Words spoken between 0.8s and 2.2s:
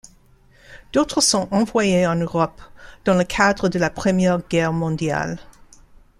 D'autres sont envoyés en